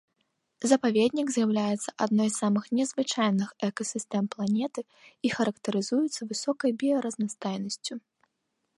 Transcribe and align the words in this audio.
Запаведнік 0.69 1.27
з'яўляецца 1.33 1.89
адной 2.05 2.29
з 2.31 2.35
самых 2.43 2.63
незвычайных 2.79 3.49
экасістэм 3.69 4.23
планеты 4.37 4.81
і 5.29 5.35
характарызуецца 5.37 6.21
высокай 6.33 6.71
біяразнастайнасцю. 6.85 7.93